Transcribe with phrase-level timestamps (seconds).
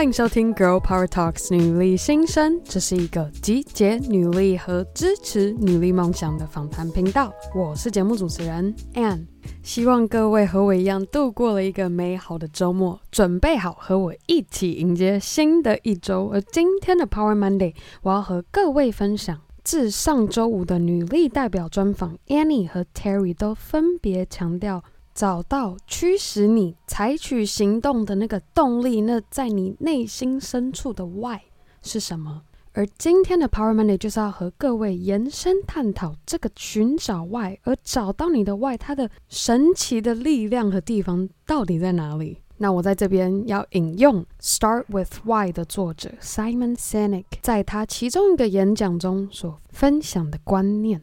[0.00, 7.30] 欢迎收听《Girl Power Talks》女力新生，这是一个集结女力和支持女力梦想的访谈频道。
[7.54, 9.26] 我是节目主持人 Ann，
[9.62, 16.30] 希望各位和我一样度过了一个美好的周末，准备好和我一起迎接新的一周。
[16.32, 24.82] 而今天的 Power Monday，我要和各位分享，自上周五的女力代表专访，Annie 和 Terry 都分别强调。
[25.20, 31.40] 找到驱使你采取行动的那个动力，那在你内心深处的 Why
[31.82, 32.40] 是什么？
[32.72, 42.38] 而今天的 Power Monday 就是要和各位延伸探讨这个寻找 Why，而找到你的 Why，它的神奇的力量和地方到底在哪里？
[42.56, 51.02] 那我在这边要引用《Start with Why》的作者 Simon Sinek 在他其中一个演讲中所分享的观念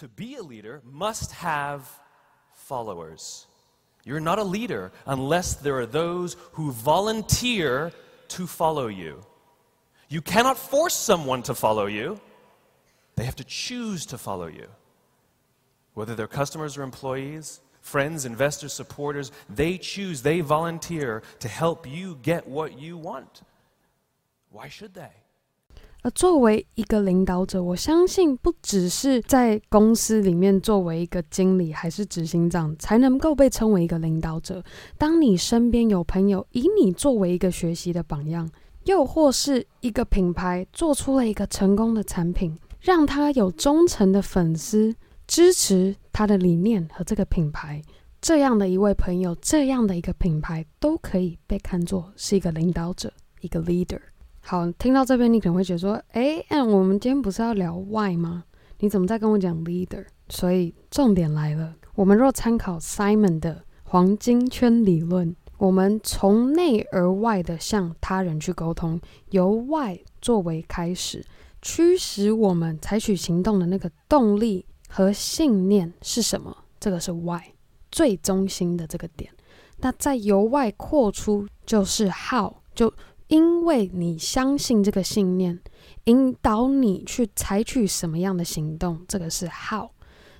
[0.00, 1.82] ：To be a leader must have
[2.64, 3.46] Followers,
[4.04, 7.92] you're not a leader unless there are those who volunteer
[8.28, 9.20] to follow you.
[10.08, 12.18] You cannot force someone to follow you.
[13.16, 14.68] They have to choose to follow you.
[15.92, 22.18] Whether they're customers or employees, friends, investors, supporters, they choose, they volunteer to help you
[22.22, 23.42] get what you want.
[24.50, 25.12] Why should they?
[26.04, 34.62] 而作为一个领导者，我相信不只是在公司里面作为一个经理还是执行长才能够被称为一个领导者。
[34.98, 38.46] 当你身边有朋友以你作为一个学习的榜样，
[38.84, 44.94] 又或是一个品牌做出了一个成功的产品，让他有忠诚的粉丝
[45.26, 47.80] 支持他的理念和这个品牌，
[48.20, 53.10] 这样的一位朋友，这样的一个品牌都可以被看作是一个领导者，
[53.40, 53.98] 一个 leader。
[54.46, 58.44] 好，听到这边你可能会觉得说，诶，那我们今天不是要聊 Why 吗？
[58.80, 60.04] 你怎么在跟我讲 Leader？
[60.28, 69.00] 所以重点来了，我们若参考 Simon 的黄金圈理论，我们从内而外的向他人去沟通，
[69.30, 71.24] 由外作为开始，
[71.62, 76.54] 驱使我们采取行动的那个动力和信念是什么？
[76.78, 77.54] 这个是 Why
[77.90, 79.32] 最中心的这个点。
[79.78, 82.92] 那再由外扩出就是 How 就。
[83.28, 85.58] 因为你相信这个信念，
[86.04, 89.90] 引导你去采取什么样的行动，这个是 how。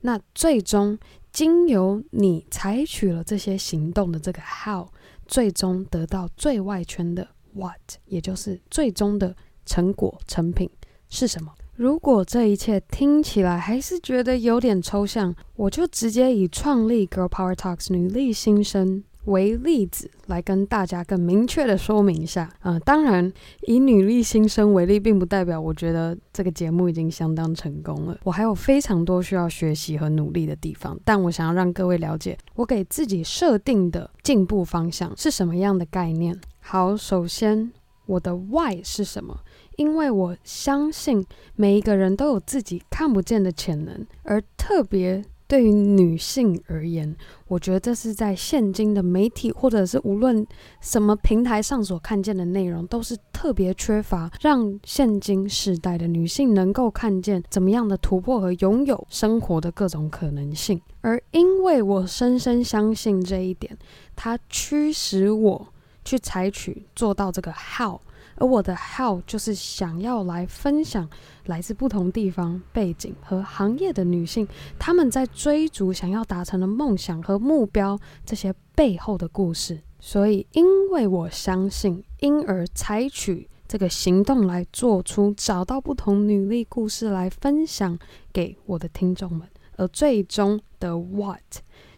[0.00, 0.96] 那最终
[1.32, 4.86] 经由你采取了这些行动的这个 how，
[5.26, 9.34] 最终得到最外圈的 what，也就是最终的
[9.66, 10.70] 成果成品
[11.08, 11.52] 是什么？
[11.74, 19.04] 如果这一切听起来还是觉得有点抽象，我就直接以创立 Girl Power Talks 女力新生。
[19.24, 23.30] 为例子来跟大家更明确的说明一下，呃，当然
[23.66, 30.98] 以女力新生为例，并不代表我觉得这个节目已经相当成功了，我还有非常多需要学习和努力的地方。
[31.04, 36.40] 但我想要让各位了解，我给自己设定的进步方向是什么样的概念。
[36.60, 37.70] 好，首先
[38.06, 39.38] 我的 why 是什么？
[39.76, 41.24] 因为我相信
[41.54, 45.22] 每一个人都有自己看不见的潜能，而特别。
[45.48, 47.16] 对于女性而言，
[47.46, 50.46] 我觉得这是在现今的媒体或者是无论
[50.82, 60.78] 什么平台上所看见的内容，都是特别缺乏，让现今时代的女性能够看见怎么样的突破和拥有生活的各种可能性。
[61.00, 63.74] 而因为我深深相信这一点，
[64.14, 65.66] 它驱使我
[66.04, 67.98] 去采取做到这个 how。
[68.40, 71.08] 而我的 how 就是想要来分享
[71.46, 74.46] 来自不同地方背景和行业的女性，
[74.78, 79.80] 她们在追逐想要达成的梦想和目标这些背后的故事。
[80.00, 87.98] 所以，因为我相信，因而采取这个行动来做出找到不同女力故事来分享
[88.32, 91.42] 给我的听众们，而最终的 what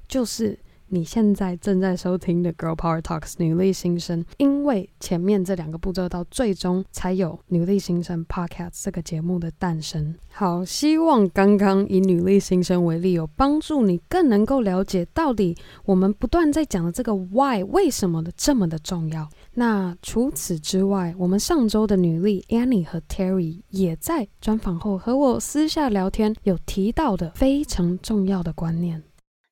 [0.08, 0.58] 就是。
[0.92, 10.12] 你现在正在收听的《Girl Power Talks》女力新生，因为前面这两个步骤到最终才有《女力新生 Podcast》这个节目的诞生。
[10.32, 19.28] 好，希望刚刚以女力新生为例，有帮助你更能够了解到底我们不断在讲的这个 Why 为什么的这么的重要。
[19.54, 29.04] 那除此之外，我们上周的女力 Annie 和 Terry 也在专访后和我私下聊天，有提到的非常重要的观念。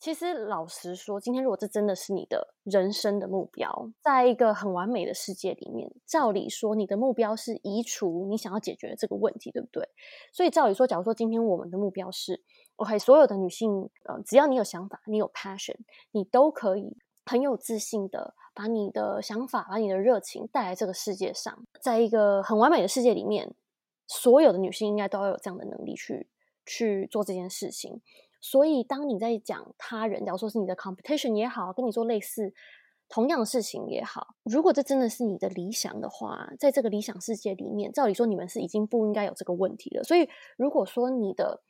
[0.08, 9.86] 其实，老实说，今天如果这真的是你的人生的目标，在一个很完美的世界里面，照理说，你的目标是移除你想要解决的这个问题，对不对？
[10.32, 12.42] 所以，照理说，假如说今天我们的目标是
[12.76, 15.76] ，OK，所有的女性，呃，只要你有想法，你有 passion，
[16.12, 16.96] 你都可以
[17.26, 21.66] 很有自信的把你的想法、把你的热情带来这个世界上。
[21.82, 23.54] 在一个很完美的世界里面，
[24.06, 26.26] 所有的女性应该都要有这样的能力去
[26.64, 28.00] 去做这件事情。
[28.40, 32.52] 所以，当你在讲他人，假如说是你的 competition 也好，跟你做类似
[33.08, 40.04] 同样的事情也好，如果这真的是你的理想的话，在这个理想世界里面，照理说你们是已经不应该有这个问题了。
[40.04, 41.62] 所以，如果说你的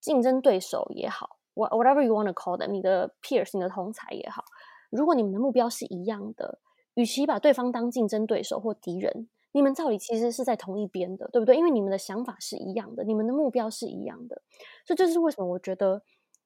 [0.00, 4.44] 竞争对手也好，whatever you want to call them，你的 peers，你的同才也好，
[4.90, 6.60] 如果你们的目标是一样的，
[6.94, 11.56] 与其把对方当竞争对手或敌人，你们照理其实是在同一边的，对不对？
[11.56, 14.42] 因为你们的想法是一样的，你们的目标是一样的。
[14.86, 16.02] 所以，这是为什么我觉得。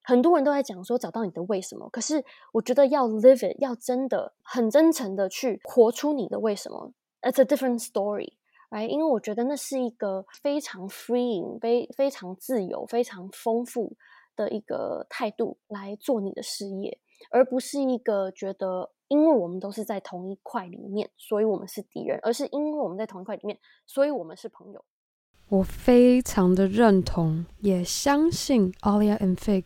[0.06, 2.22] 很多人都在讲说找到你的为什么，可是
[2.52, 6.92] 我觉得要 live it，要真的很真诚的去活出你的为什么。
[7.22, 8.34] It's a different story。
[8.68, 13.96] 哎因为我觉得那是一个非常 freeing、非非常自由、非常丰富
[14.36, 16.98] 的一个态度来做你的事业，
[17.30, 24.84] 而不是一个觉得因为我们都是在同一块里面，所以我们是敌人，而是因为我们在同一块里面，所以我们是朋友。
[25.48, 29.64] 我非常的认同，也相信 Alia and Fig。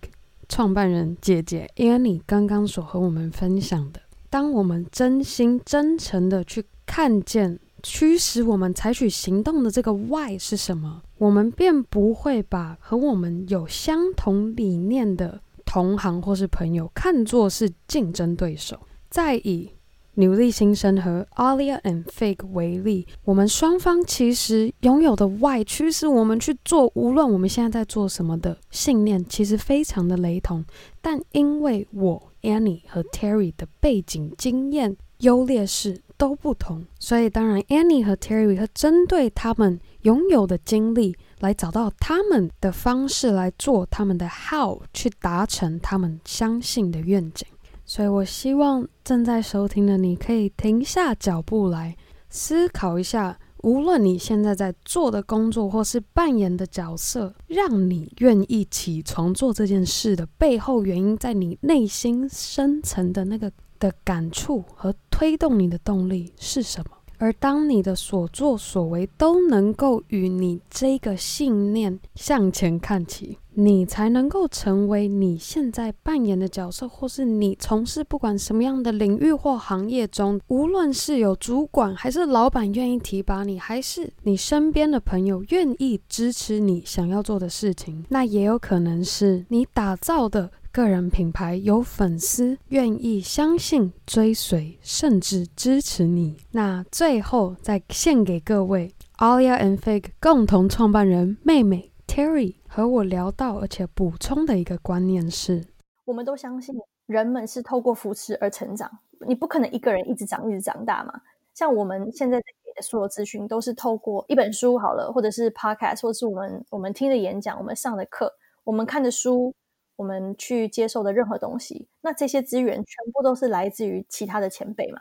[0.51, 4.01] 创办人姐姐 Annie 刚刚所和我们分享的，
[4.31, 18.81] 当我们真心真诚的去看见驱使我们采取行动的这个 Why 是什么，我们便不会把和我们有相同理念的同行或是朋友看作是竞争对手。
[19.11, 19.69] 再以
[20.15, 30.65] 女力新生和 Alia and Fig 为例，我们双方其实拥有的外驱使我们去做，无论我们现在在做什么的信念，其实非常的雷同。
[31.03, 47.47] 但因为我 Annie 和 Terry 的背景、经验、优劣势都不同，所以当然 Annie 和 Terry 会针对他们拥有的经历，来找到他们的方式来做他们的 How，去达成他们相信的愿景。
[47.85, 51.97] 所以，我希望正在收听的你可以停下脚步来
[52.29, 66.98] 思考一下，无论你现在在做的工作或是扮演的角色，让你愿意起床做这件事的背后原因，在你内心深层的那个的感触和推动你的动力是什么？
[67.19, 90.51] 而当你的所作所为都能够与你这个信念向前看齐，你才能够成为你现在扮演的角色，或是你从事不管什么样的领域或行业中，无论是有主管还是老板愿意提拔你，还是你身边的朋友愿意支持你想要做的事情，那也有可能是你打造的。
[90.79, 96.37] 个人品牌有粉丝愿意相信、追随，甚至支持你。
[96.53, 105.67] 那最后再献给各位 Alia and Fig 共同创办人妹妹 Terry 和我聊到，而且补充的一个观念是：
[106.05, 106.77] 我们都相信
[107.07, 108.89] 人们是透过扶持而成长，
[109.27, 111.13] 你不可能一个人一直长、一直长大嘛。
[111.55, 118.33] 像我们现在在给的所有资讯，都是透过一本书好了，或者是 Podcast，或是我们我们听的演讲、我们上的课、
[118.63, 119.53] 我们看的书。
[119.99, 125.01] 我们去接受的任何东西，那这些资源全部都是来自于其他的前辈嘛，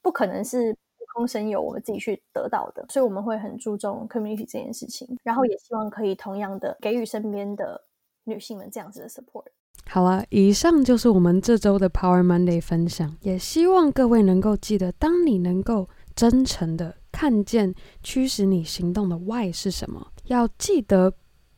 [0.00, 2.86] 不可能是无中生有，我们自己去得到的。
[2.88, 7.82] 所以我们会很注重 community 这件事情，然后也希望可以同样的给予身边的
[8.24, 9.44] 女性们这样子的 support。
[9.86, 21.12] 好了，以上就是我们这周的 Power Monday 分享，也希望各位能够记得，当你能够真诚的看见驱使你行动的 why 是什么，要记得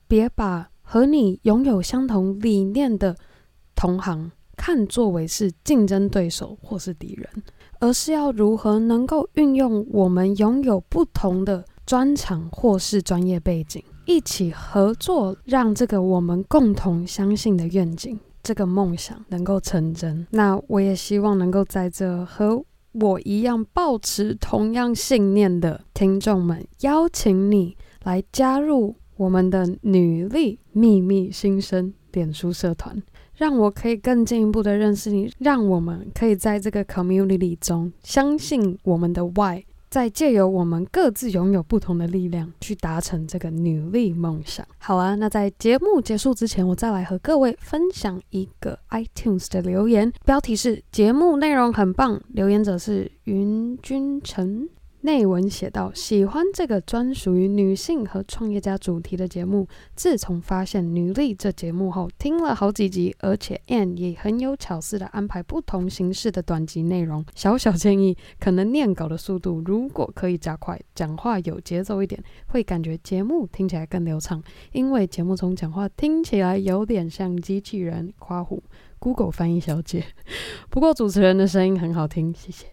[0.09, 0.70] 别把。
[0.93, 3.15] 和你拥有相同理念的
[3.77, 7.45] 同行，看作为是竞争对手或是敌人，
[7.79, 20.27] 而是要如何能够运用我们拥有不同的专长或是专业背景，一起合作，让这个我们共同相信的愿景，这个梦想能够成真。
[20.33, 28.97] 那我也希望能够在这和我一样抱持同样信念的听众们，邀请你来加入。
[29.21, 33.03] 我们的女力秘密新生脸书社团，
[33.37, 44.67] 让我可以更进一步的认识你，让我们可以在这个 community 中相信我们的 why，再借由我们各自拥有不同的力量，去达成这个女力梦想。
[44.79, 54.67] 好啊，那在节目结束之前，我再来和各位分享一个 iTunes 的留言，标题是节目内容很棒，留言者是云君成。
[55.03, 59.67] 内文写道：“喜欢这个专属于女性和创业家主题的节目。
[59.95, 67.25] 自从发现《女力》这节目后，听了好几集，而且 Anne 也很有巧思地安排不同形式的短集内容。
[67.35, 74.43] 小小建议，可能念稿的速度如果可以加快，讲话有节奏一点，会感觉节目听起来更流畅。
[74.73, 78.63] 因为节目中讲话听起来有点像机器人。”夸虎。
[79.03, 80.05] Google 翻译小姐，
[80.69, 82.67] 不过主持人的声音很好听，谢谢。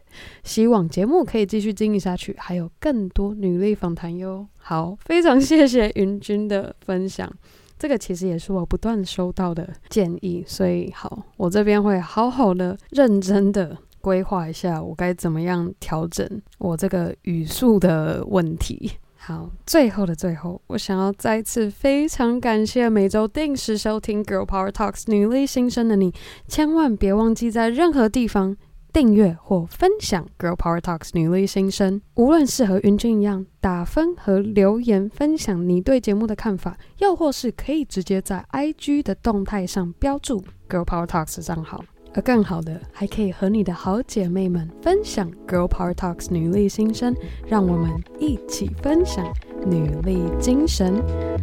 [0.44, 4.48] 希望节目可以继续经营下去，还有更多女力访谈哟。
[4.58, 7.32] 好，非常谢谢云君的分享，
[7.78, 16.26] 这个其实也是我不断收到的建议，所以好，我这边会好好的、认真的规划一下我该怎么样调整
[16.60, 18.92] 我这个语速的问题。
[19.20, 26.14] 好，最后的最后，我想要再次非常感谢每周定时收听《Girl Power Talks》女力新生的你，
[26.48, 28.56] 千万别忘记在任何地方
[28.98, 32.02] 订阅或分享《Girl Power Talks》女力新生。
[32.16, 41.86] 无论是和云君一样打分和留言分享你对节目的看法，又或是可以直接在 IG 的动态上标注《Girl Power Talks》账号。
[42.16, 49.24] 而更好的，还可以和你的好姐妹们分享 Girl Power Talks 女力新生，让我们一起分享
[49.64, 51.00] 女力精神。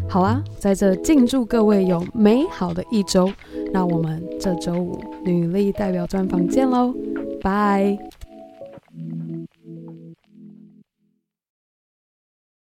[0.09, 3.31] 好啊，在这敬祝各位有美好的一周。
[3.73, 6.93] 那我们这周五女力代表专访见喽，
[7.45, 7.99] Bye.